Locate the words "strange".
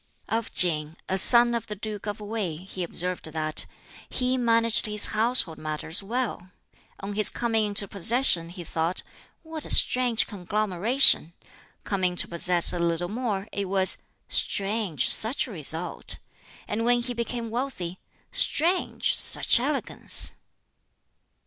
9.69-10.25, 14.27-15.13, 18.31-19.13